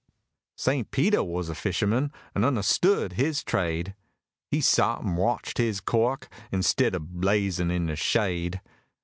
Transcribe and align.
St. 0.55 0.89
Petah 0.89 1.23
wuz 1.23 1.43
a 1.47 1.53
fisherman, 1.53 2.11
an' 2.33 2.41
un'erstood 2.43 3.13
his 3.13 3.43
trade: 3.43 3.93
He 4.49 4.59
sot 4.59 5.03
an' 5.05 5.15
watched 5.15 5.59
his 5.59 5.79
cork, 5.79 6.27
instid 6.51 6.95
ob 6.95 7.23
lazin' 7.23 7.69
in 7.69 7.85
de 7.85 7.95
shade! 7.95 8.61